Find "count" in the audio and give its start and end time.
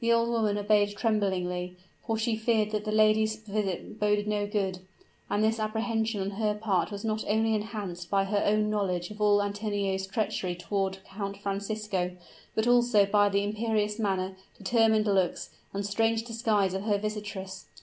11.04-11.36